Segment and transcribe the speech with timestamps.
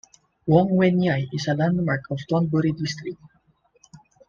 [0.47, 3.21] Wong Wein Yai is a landmark of Thonburi District.